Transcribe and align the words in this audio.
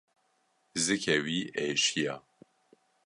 Zikê 0.83 1.17
wî 1.25 1.39
êşiya. 1.67 2.15